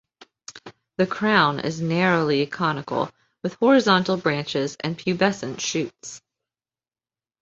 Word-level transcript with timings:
The 0.97 1.05
crown 1.05 1.59
is 1.59 1.79
narrowly 1.79 2.43
conical 2.47 3.11
with 3.43 3.53
horizontal 3.59 4.17
branches 4.17 4.75
and 4.79 4.97
pubescent 4.97 5.59
shoots. 5.61 6.23